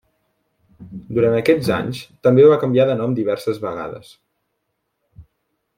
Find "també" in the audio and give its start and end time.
2.27-2.47